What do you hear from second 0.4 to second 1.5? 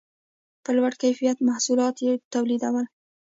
په لوړ کیفیت